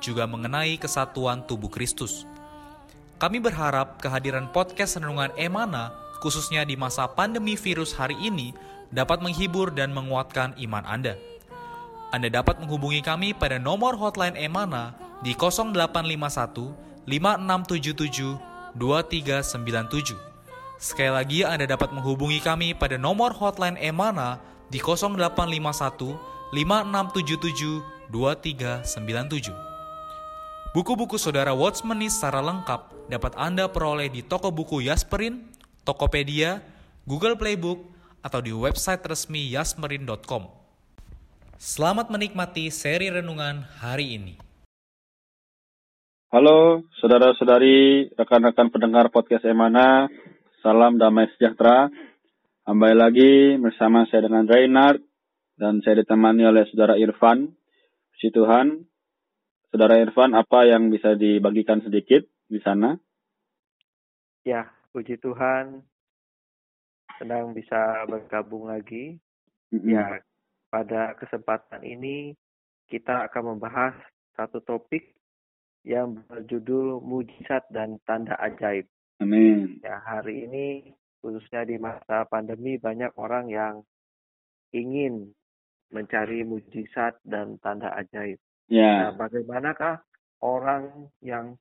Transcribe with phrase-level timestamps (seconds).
[0.00, 2.26] juga mengenai kesatuan tubuh Kristus.
[3.20, 5.92] Kami berharap kehadiran podcast Renungan Emana,
[6.24, 8.56] khususnya di masa pandemi virus hari ini,
[8.90, 11.14] dapat menghibur dan menguatkan iman Anda.
[12.10, 18.40] Anda dapat menghubungi kami pada nomor hotline Emana di 0851 5677
[18.74, 20.16] 2397.
[20.80, 24.40] Sekali lagi Anda dapat menghubungi kami pada nomor hotline Emana
[24.72, 26.18] di 0851
[26.50, 29.69] 5677 2397.
[30.70, 35.42] Buku-buku saudara Watchmeni secara lengkap dapat Anda peroleh di toko buku Yasmerin,
[35.82, 36.62] Tokopedia,
[37.02, 37.82] Google Playbook,
[38.22, 40.46] atau di website resmi yasmerin.com.
[41.58, 44.38] Selamat menikmati seri renungan hari ini.
[46.30, 50.06] Halo, saudara-saudari, rekan-rekan pendengar podcast Emana,
[50.62, 51.90] salam damai sejahtera.
[52.62, 55.02] Kembali lagi bersama saya dengan Reynard,
[55.58, 57.58] dan saya ditemani oleh saudara Irfan.
[58.14, 58.86] Puji Tuhan,
[59.70, 62.98] Saudara Irfan, apa yang bisa dibagikan sedikit di sana?
[64.42, 65.86] Ya, puji Tuhan,
[67.22, 69.22] sedang bisa bergabung lagi.
[69.70, 69.90] Mm-hmm.
[69.94, 70.26] Ya,
[70.74, 72.34] pada kesempatan ini
[72.90, 73.94] kita akan membahas
[74.34, 75.14] satu topik
[75.86, 78.90] yang berjudul mujizat dan tanda ajaib.
[79.22, 79.78] Amin.
[79.86, 80.66] Ya, hari ini
[81.22, 83.86] khususnya di masa pandemi banyak orang yang
[84.74, 85.30] ingin
[85.94, 88.42] mencari mujizat dan tanda ajaib.
[88.70, 89.10] Ya.
[89.10, 90.00] Nah, bagaimanakah
[90.46, 91.58] orang yang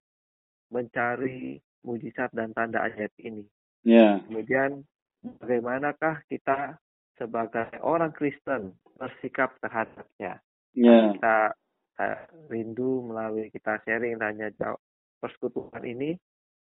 [0.70, 3.44] mencari mujizat dan tanda ajaib ini?
[3.82, 4.22] Ya.
[4.30, 4.86] Kemudian
[5.42, 6.78] bagaimanakah kita
[7.18, 10.38] sebagai orang Kristen bersikap terhadapnya?
[10.78, 11.00] Ya.
[11.18, 11.38] Kita
[11.98, 12.16] saya
[12.48, 14.80] rindu melalui kita sharing tanya jawab
[15.20, 16.16] persekutuan ini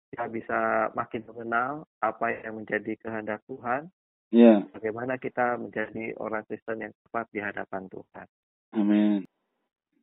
[0.09, 3.93] kita bisa makin mengenal apa yang menjadi kehendak Tuhan.
[4.33, 4.65] Ya.
[4.73, 8.27] Bagaimana kita menjadi orang Kristen yang tepat di hadapan Tuhan.
[8.73, 9.25] Amin.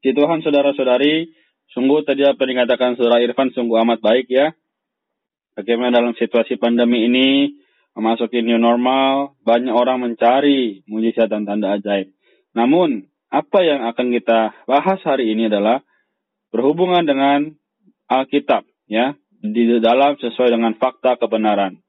[0.06, 1.34] Di Tuhan saudara-saudari,
[1.74, 4.54] sungguh tadi apa yang dikatakan saudara Irfan sungguh amat baik ya.
[5.58, 7.58] Bagaimana dalam situasi pandemi ini,
[7.98, 12.14] memasuki new normal, banyak orang mencari mujizat dan tanda ajaib.
[12.54, 15.82] Namun, apa yang akan kita bahas hari ini adalah
[16.54, 17.58] berhubungan dengan
[18.06, 21.82] Alkitab, ya, di dalam sesuai dengan fakta kebenaran.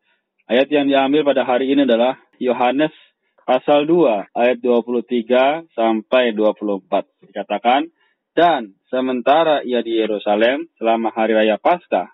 [0.49, 2.97] Ayat yang diambil pada hari ini adalah Yohanes
[3.44, 7.05] pasal 2 ayat 23 sampai 24.
[7.28, 7.93] Dikatakan,
[8.37, 12.13] dan sementara ia di Yerusalem selama hari raya Paskah,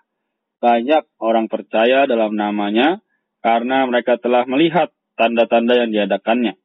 [0.63, 3.03] banyak orang percaya dalam namanya
[3.43, 4.87] karena mereka telah melihat
[5.19, 6.55] tanda-tanda yang diadakannya.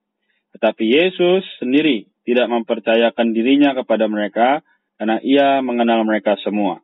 [0.54, 4.62] Tetapi Yesus sendiri tidak mempercayakan dirinya kepada mereka
[4.94, 6.78] karena ia mengenal mereka semua.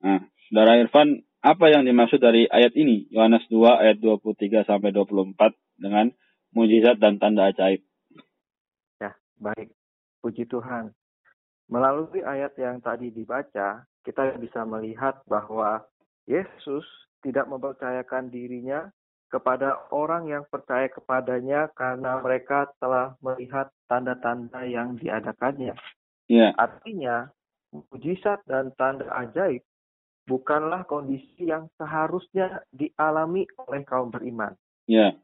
[0.00, 3.12] Nah, Saudara Irfan, apa yang dimaksud dari ayat ini?
[3.12, 5.36] Yohanes 2 ayat 23 sampai 24
[5.76, 6.08] dengan
[6.56, 7.84] mujizat dan tanda ajaib.
[9.00, 9.72] Ya, baik.
[10.24, 10.92] Puji Tuhan.
[11.70, 15.86] Melalui ayat yang tadi dibaca, kita bisa melihat bahwa
[16.26, 16.82] Yesus
[17.22, 18.90] tidak mempercayakan dirinya
[19.30, 25.78] kepada orang yang percaya kepadanya karena mereka telah melihat tanda-tanda yang diadakannya.
[26.26, 26.50] Yeah.
[26.58, 27.30] Artinya,
[27.70, 29.62] mujizat dan tanda ajaib
[30.26, 34.58] bukanlah kondisi yang seharusnya dialami oleh kaum beriman.
[34.90, 35.14] Yeah.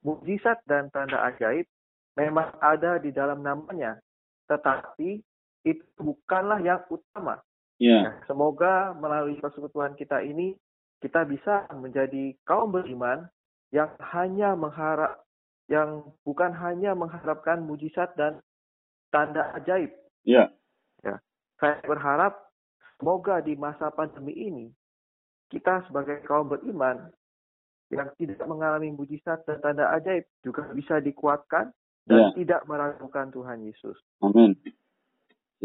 [0.00, 1.68] Mujizat dan tanda ajaib
[2.16, 4.00] memang ada di dalam namanya,
[4.48, 5.20] tetapi
[5.64, 7.40] itu bukanlah yang utama.
[7.80, 8.04] Yeah.
[8.04, 10.52] Ya, semoga melalui persekutuan kita ini
[11.00, 13.24] kita bisa menjadi kaum beriman
[13.72, 15.24] yang hanya mengharap
[15.70, 18.44] yang bukan hanya mengharapkan mujizat dan
[19.08, 19.94] tanda ajaib.
[20.28, 20.52] Yeah.
[21.00, 21.22] Ya.
[21.56, 22.36] Saya berharap
[23.00, 24.66] semoga di masa pandemi ini
[25.48, 27.08] kita sebagai kaum beriman
[27.90, 31.72] yang tidak mengalami mujizat dan tanda ajaib juga bisa dikuatkan
[32.06, 32.30] dan yeah.
[32.38, 33.98] tidak meragukan Tuhan Yesus.
[34.22, 34.58] Amin.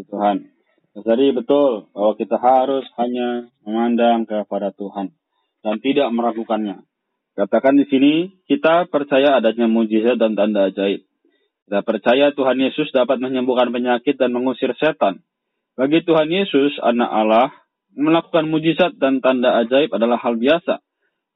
[0.03, 0.51] Tuhan.
[0.95, 5.11] Jadi betul bahwa kita harus hanya memandang kepada Tuhan
[5.59, 6.87] dan tidak meragukannya.
[7.35, 8.13] Katakan di sini,
[8.47, 11.03] kita percaya adanya mujizat dan tanda ajaib.
[11.67, 15.19] Kita percaya Tuhan Yesus dapat menyembuhkan penyakit dan mengusir setan.
[15.75, 17.51] Bagi Tuhan Yesus, anak Allah,
[17.91, 20.79] melakukan mujizat dan tanda ajaib adalah hal biasa.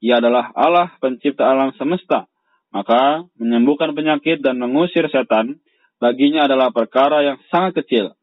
[0.00, 2.24] Ia adalah Allah pencipta alam semesta.
[2.72, 5.60] Maka, menyembuhkan penyakit dan mengusir setan
[6.00, 8.16] baginya adalah perkara yang sangat kecil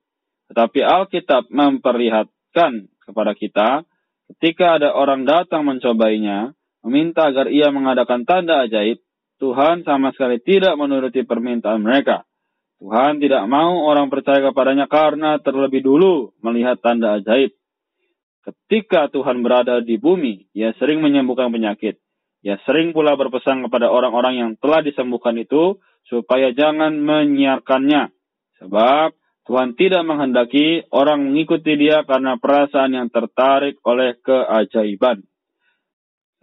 [0.48, 3.70] tetapi Alkitab memperlihatkan kepada kita
[4.36, 9.00] ketika ada orang datang mencobainya, meminta agar ia mengadakan tanda ajaib,
[9.38, 12.26] Tuhan sama sekali tidak menuruti permintaan mereka.
[12.78, 17.54] Tuhan tidak mau orang percaya kepadanya karena terlebih dulu melihat tanda ajaib.
[18.46, 22.00] Ketika Tuhan berada di bumi, ia sering menyembuhkan penyakit.
[22.46, 28.14] Ia sering pula berpesan kepada orang-orang yang telah disembuhkan itu supaya jangan menyiarkannya.
[28.64, 29.12] Sebab
[29.48, 35.24] Tuhan tidak menghendaki orang mengikuti dia karena perasaan yang tertarik oleh keajaiban.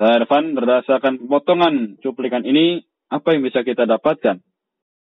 [0.00, 2.80] Saya Irfan, berdasarkan potongan cuplikan ini,
[3.12, 4.40] apa yang bisa kita dapatkan?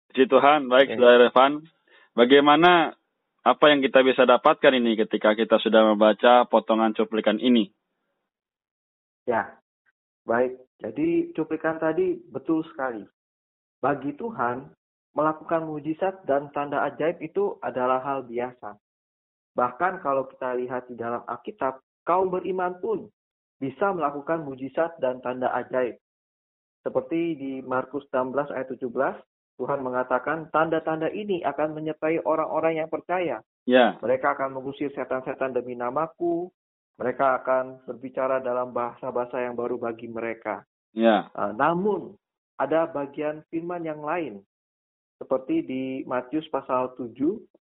[0.09, 0.95] Puji Tuhan, baik okay.
[0.97, 1.53] Saudara Irfan.
[2.17, 2.97] Bagaimana
[3.45, 7.69] apa yang kita bisa dapatkan ini ketika kita sudah membaca potongan cuplikan ini?
[9.29, 9.53] Ya,
[10.25, 10.57] baik.
[10.81, 13.05] Jadi cuplikan tadi betul sekali.
[13.79, 14.67] Bagi Tuhan,
[15.13, 18.77] melakukan mujizat dan tanda ajaib itu adalah hal biasa.
[19.53, 23.05] Bahkan kalau kita lihat di dalam Alkitab, kaum beriman pun
[23.61, 26.01] bisa melakukan mujizat dan tanda ajaib.
[26.83, 28.89] Seperti di Markus 16 ayat 17,
[29.61, 33.39] Tuhan mengatakan tanda-tanda ini akan menyertai orang-orang yang percaya.
[33.63, 33.95] Ya.
[34.01, 36.49] Mereka akan mengusir setan-setan demi namaku.
[36.97, 40.65] Mereka akan berbicara dalam bahasa-bahasa yang baru bagi mereka.
[40.91, 41.29] Ya.
[41.37, 42.17] Uh, namun
[42.57, 44.41] ada bagian firman yang lain
[45.23, 47.15] seperti di Matius pasal 7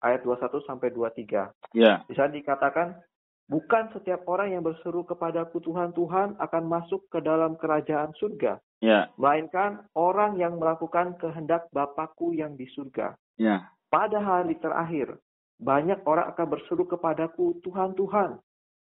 [0.03, 1.55] ayat 21 sampai 23.
[1.79, 2.03] Ya.
[2.11, 2.99] Di sana dikatakan
[3.45, 8.56] Bukan setiap orang yang berseru kepadaku Tuhan Tuhan akan masuk ke dalam kerajaan surga.
[8.81, 9.12] Ya.
[9.21, 13.12] Melainkan orang yang melakukan kehendak Bapakku yang di surga.
[13.37, 13.69] Ya.
[13.93, 15.21] Pada hari terakhir,
[15.61, 18.41] banyak orang akan berseru kepadaku Tuhan Tuhan.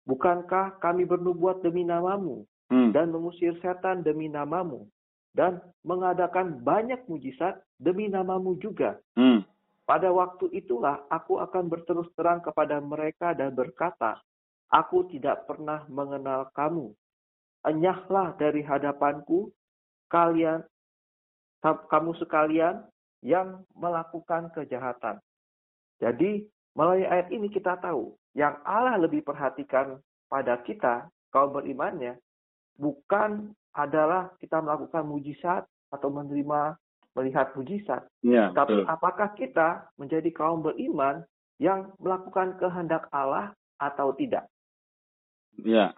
[0.07, 2.95] Bukankah kami bernubuat demi namamu hmm.
[2.95, 4.87] dan mengusir setan demi namamu
[5.37, 8.97] dan mengadakan banyak mujizat demi namamu juga?
[9.13, 9.45] Hmm.
[9.85, 14.17] Pada waktu itulah aku akan berterus terang kepada mereka dan berkata,
[14.67, 16.91] Aku tidak pernah mengenal kamu.
[17.63, 19.47] Enyahlah dari hadapanku,
[20.11, 20.59] kalian,
[21.63, 22.83] kamu sekalian
[23.23, 25.23] yang melakukan kejahatan.
[26.03, 26.43] Jadi,
[26.75, 32.19] melalui ayat ini kita tahu yang Allah lebih perhatikan pada kita, kaum berimannya,
[32.75, 36.75] bukan adalah kita melakukan mujizat atau menerima
[37.13, 38.09] melihat mujizat.
[38.25, 38.89] Ya, Tapi betul.
[38.89, 41.25] apakah kita menjadi kaum beriman
[41.61, 44.49] yang melakukan kehendak Allah atau tidak?
[45.61, 45.93] Ya.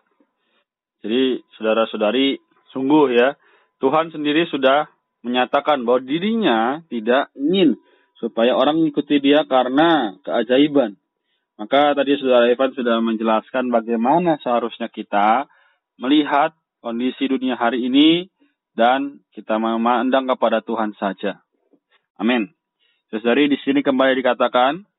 [0.99, 2.39] Jadi saudara-saudari,
[2.75, 3.35] sungguh ya,
[3.79, 4.87] Tuhan sendiri sudah
[5.23, 7.75] menyatakan bahwa dirinya tidak ingin
[8.19, 10.95] supaya orang mengikuti dia karena keajaiban.
[11.59, 15.47] Maka tadi saudara Evan sudah menjelaskan bagaimana seharusnya kita
[15.99, 18.27] melihat kondisi dunia hari ini
[18.75, 21.39] dan kita memandang kepada Tuhan saja.
[22.19, 22.51] Amin.
[23.11, 24.89] Saudari di sini kembali dikatakan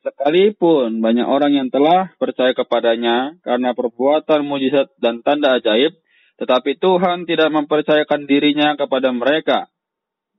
[0.00, 5.92] Sekalipun banyak orang yang telah percaya kepadanya karena perbuatan mujizat dan tanda ajaib,
[6.40, 9.68] tetapi Tuhan tidak mempercayakan dirinya kepada mereka.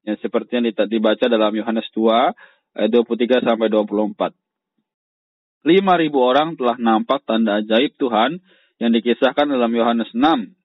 [0.02, 2.34] Ya, seperti yang dibaca dalam Yohanes 2
[2.74, 4.34] ayat 23 sampai 24.
[5.62, 5.70] 5.000
[6.18, 8.42] orang telah nampak tanda ajaib Tuhan
[8.82, 10.58] yang dikisahkan dalam Yohanes 6.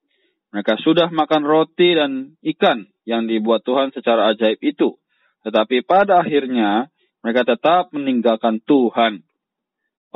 [0.56, 4.96] Mereka sudah makan roti dan ikan yang dibuat Tuhan secara ajaib itu.
[5.44, 6.88] Tetapi pada akhirnya
[7.20, 9.20] mereka tetap meninggalkan Tuhan.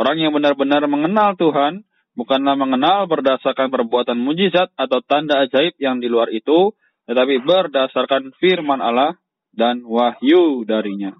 [0.00, 1.84] Orang yang benar-benar mengenal Tuhan
[2.16, 6.72] bukanlah mengenal berdasarkan perbuatan mujizat atau tanda ajaib yang di luar itu,
[7.04, 9.20] tetapi berdasarkan firman Allah
[9.52, 11.12] dan wahyu darinya.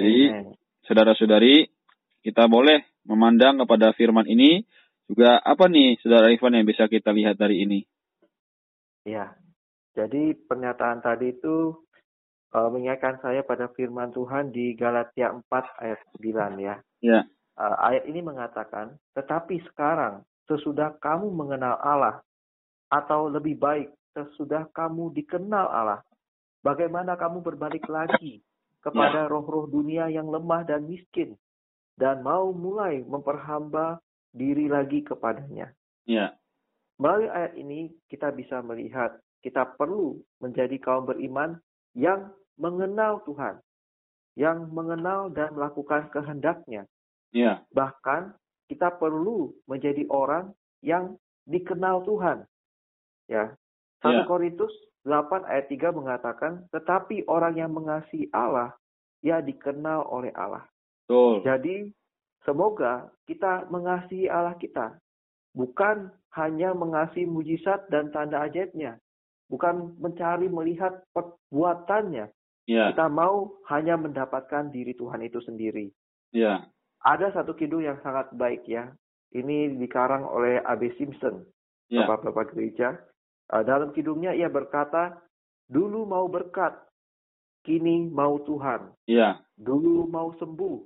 [0.00, 0.32] Jadi,
[0.88, 1.68] saudara-saudari,
[2.24, 4.64] kita boleh memandang kepada firman ini
[5.08, 7.80] juga apa nih saudara Ivan yang bisa kita lihat dari ini?
[9.04, 9.36] Ya,
[9.92, 11.76] jadi pernyataan tadi itu
[12.54, 15.44] uh, mengingatkan saya pada firman Tuhan di Galatia 4
[15.84, 16.76] ayat 9 ya.
[17.04, 17.20] Ya.
[17.54, 22.24] Uh, ayat ini mengatakan, tetapi sekarang sesudah kamu mengenal Allah,
[22.88, 26.00] atau lebih baik sesudah kamu dikenal Allah,
[26.62, 28.42] bagaimana kamu berbalik lagi
[28.82, 29.30] kepada ya.
[29.30, 31.38] roh-roh dunia yang lemah dan miskin,
[31.94, 34.02] dan mau mulai memperhamba
[34.34, 35.70] diri lagi kepadanya.
[36.04, 36.34] Ya.
[36.98, 41.58] Melalui ayat ini kita bisa melihat kita perlu menjadi kaum beriman
[41.94, 43.62] yang mengenal Tuhan,
[44.34, 46.90] yang mengenal dan melakukan kehendaknya.
[47.30, 47.62] Yeah.
[47.70, 48.34] Bahkan
[48.70, 52.46] kita perlu menjadi orang yang dikenal Tuhan.
[53.30, 53.54] Ya.
[54.02, 54.26] 1 yeah.
[54.26, 54.72] Korintus
[55.04, 58.72] 8 ayat 3 mengatakan, tetapi orang yang mengasihi Allah,
[59.20, 60.64] ia dikenal oleh Allah.
[61.04, 61.44] Betul.
[61.44, 61.92] Jadi,
[62.44, 64.96] semoga kita mengasihi Allah kita.
[65.54, 68.98] Bukan hanya mengasihi mujizat dan tanda ajaibnya.
[69.48, 72.30] Bukan mencari melihat perbuatannya.
[72.64, 72.90] Yeah.
[72.90, 75.92] Kita mau hanya mendapatkan diri Tuhan itu sendiri.
[76.32, 76.66] Yeah.
[77.04, 78.88] Ada satu kidung yang sangat baik ya.
[79.34, 80.94] ini dikarang oleh A.B.
[80.94, 81.42] Simpson,
[81.92, 82.08] Ya.
[82.08, 82.96] Bapak-bapak gereja.
[83.52, 85.20] Uh, dalam kidungnya ia berkata,
[85.68, 86.72] dulu mau berkat,
[87.60, 88.88] kini mau Tuhan.
[89.04, 89.44] Iya.
[89.60, 90.76] Dulu mau sembuh,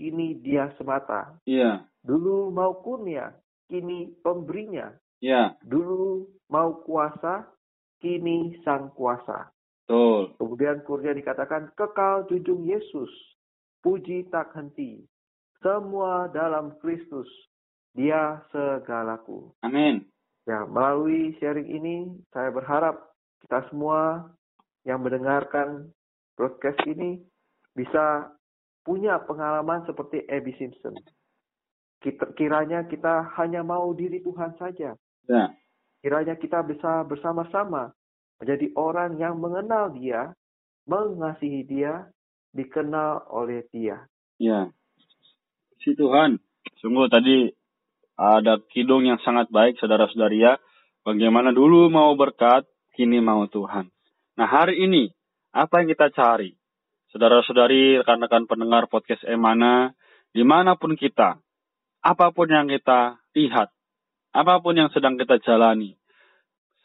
[0.00, 1.36] kini dia semata.
[1.44, 1.84] Iya.
[2.00, 3.36] Dulu mau kurnia,
[3.68, 4.88] kini pemberinya.
[5.20, 5.60] Iya.
[5.60, 7.44] Dulu mau kuasa,
[8.00, 9.52] kini sang kuasa.
[9.84, 10.32] Betul.
[10.40, 13.12] Kemudian kurnia dikatakan kekal junjung Yesus.
[13.84, 15.04] Puji tak henti.
[15.60, 17.28] Semua dalam Kristus.
[17.92, 19.52] Dia segalaku.
[19.60, 20.08] Amin.
[20.48, 21.96] Ya, melalui sharing ini
[22.32, 23.12] saya berharap
[23.44, 24.32] kita semua
[24.88, 25.92] yang mendengarkan
[26.38, 27.20] broadcast ini
[27.76, 28.32] bisa
[28.84, 30.96] punya pengalaman seperti Abby Simpson.
[32.00, 34.96] Kita, kiranya kita hanya mau diri Tuhan saja.
[35.28, 35.44] Ya.
[36.00, 37.92] Kiranya kita bisa bersama-sama
[38.40, 40.32] menjadi orang yang mengenal Dia,
[40.88, 42.08] mengasihi Dia,
[42.56, 44.08] dikenal oleh Dia.
[44.40, 44.72] Ya.
[45.84, 46.40] Si Tuhan.
[46.80, 47.52] Sungguh tadi
[48.16, 50.56] ada kidung yang sangat baik saudara-saudari ya.
[51.04, 52.64] Bagaimana dulu mau berkat,
[52.96, 53.88] kini mau Tuhan.
[54.36, 55.12] Nah hari ini,
[55.52, 56.59] apa yang kita cari?
[57.10, 59.90] Saudara-saudari, rekan-rekan pendengar podcast Emana,
[60.30, 61.42] di mana pun kita,
[62.06, 63.74] apa pun yang kita lihat,
[64.30, 65.98] apa pun yang sedang kita jalani,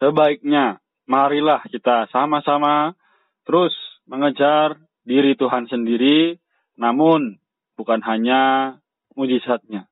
[0.02, 2.98] sebaiknya marilah kita sama-sama
[3.46, 3.70] terus
[4.10, 6.42] mengejar diri Tuhan sendiri,
[6.74, 7.38] namun
[7.78, 8.74] bukan hanya
[9.14, 9.86] mujizatnya.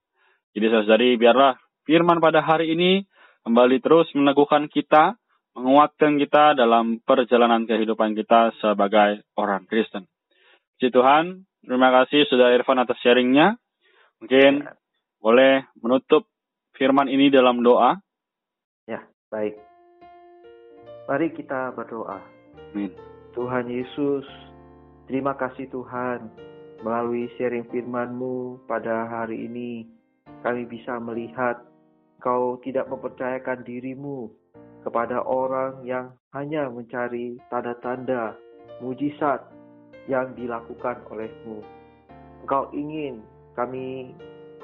[0.57, 3.05] Jadi saudari, biarlah firman pada hari ini
[3.45, 5.13] kembali terus meneguhkan kita,
[5.53, 10.09] menguatkan kita dalam perjalanan kehidupan kita sebagai orang Kristen.
[10.77, 13.55] Puji Tuhan, terima kasih sudah Irfan atas sharingnya.
[14.19, 14.65] Mungkin
[15.21, 16.27] boleh menutup
[16.75, 18.01] firman ini dalam doa.
[18.89, 19.55] Ya, baik.
[21.07, 22.19] Mari kita berdoa.
[22.73, 22.89] Amin.
[23.37, 24.25] Tuhan Yesus,
[25.05, 26.27] terima kasih Tuhan.
[26.83, 29.87] Melalui sharing firman-Mu pada hari ini,
[30.43, 31.63] kami bisa melihat
[32.23, 34.31] Kau tidak mempercayakan dirimu
[34.83, 38.35] kepada orang yang hanya mencari tanda-tanda
[38.79, 39.43] mujizat
[40.09, 41.63] yang dilakukan olehmu.
[42.43, 43.23] Engkau ingin
[43.55, 44.11] kami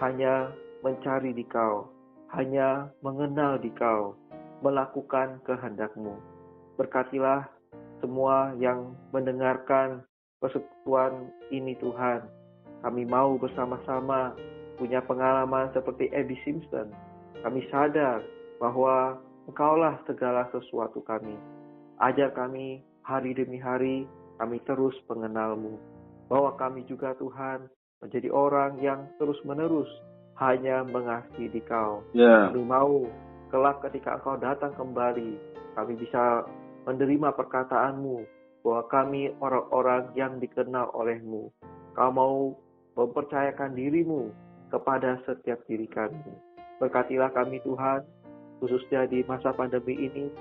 [0.03, 0.51] hanya
[0.83, 1.87] mencari di kau,
[2.35, 4.15] hanya mengenal di kau,
[4.63, 6.19] melakukan kehendakmu.
[6.75, 7.47] Berkatilah
[8.03, 10.03] semua yang mendengarkan
[10.39, 12.23] persekutuan ini Tuhan.
[12.79, 14.35] Kami mau bersama-sama
[14.79, 16.91] punya pengalaman seperti Abby Simpson.
[17.43, 18.23] Kami sadar
[18.59, 19.19] bahwa
[19.49, 21.33] Engkaulah segala sesuatu kami.
[21.97, 24.05] Ajar kami hari demi hari
[24.39, 25.75] kami terus mengenalmu.
[26.31, 27.67] Bahwa kami juga Tuhan
[27.99, 29.89] menjadi orang yang terus-menerus
[30.39, 31.99] hanya mengasihi di kau.
[32.15, 32.47] Ya.
[32.47, 33.03] Kami mau
[33.51, 35.35] kelak ketika engkau datang kembali,
[35.75, 36.47] kami bisa
[36.87, 38.23] menerima perkataanmu
[38.63, 41.51] bahwa kami orang-orang yang dikenal olehmu.
[41.91, 42.55] Kau mau
[42.95, 44.31] mempercayakan dirimu
[44.71, 46.23] kepada setiap diri kami.
[46.79, 48.07] Berkatilah kami Tuhan,
[48.63, 50.31] khususnya di masa pandemi ini,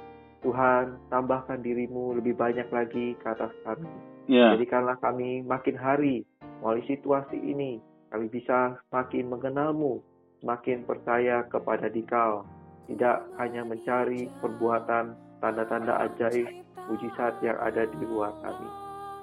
[0.42, 3.90] Tuhan tambahkan dirimu lebih banyak lagi ke atas kami.
[4.30, 4.54] Ya.
[4.54, 6.22] Jadikanlah kami makin hari
[6.60, 10.04] melalui situasi ini, kami bisa makin mengenalmu,
[10.40, 12.46] semakin percaya kepada dikau.
[12.88, 15.12] Tidak hanya mencari perbuatan
[15.44, 16.48] tanda-tanda ajaib,
[16.88, 18.68] mujizat yang ada di luar kami.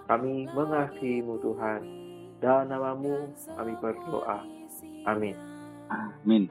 [0.06, 1.82] Kami mengasihimu Tuhan.
[2.44, 4.44] Dan namamu kami berdoa.
[5.10, 5.34] Amin.
[5.90, 6.46] Amin.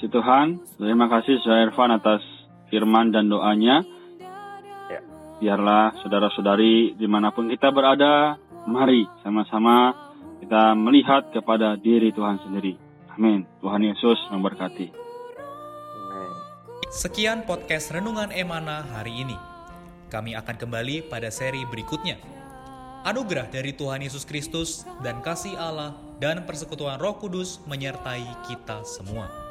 [0.00, 2.22] Si Tuhan, terima kasih Saudara Irfan atas
[2.68, 3.86] firman dan doanya.
[5.36, 9.92] Biarlah saudara-saudari di mana pun kita berada, mari sama-sama
[10.40, 12.76] kita melihat kepada diri Tuhan sendiri.
[13.12, 13.44] Amin.
[13.60, 14.92] Tuhan Yesus memberkati.
[16.88, 19.36] Sekian podcast Renungan Emana hari ini.
[20.08, 22.16] Kami akan kembali pada seri berikutnya.
[23.04, 29.45] Anugerah dari Tuhan Yesus Kristus dan kasih Allah dan persekutuan Roh Kudus menyertai kita semua.